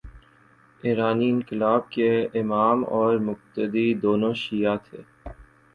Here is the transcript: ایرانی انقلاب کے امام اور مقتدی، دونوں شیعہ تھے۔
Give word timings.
ایرانی 0.83 1.29
انقلاب 1.29 1.89
کے 1.91 2.09
امام 2.33 2.83
اور 2.89 3.17
مقتدی، 3.19 3.93
دونوں 3.93 4.33
شیعہ 4.35 4.75
تھے۔ 4.85 5.01